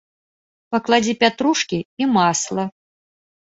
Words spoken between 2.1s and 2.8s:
масла.